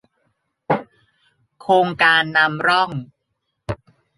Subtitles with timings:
[1.61, 2.91] โครงการนำร่อง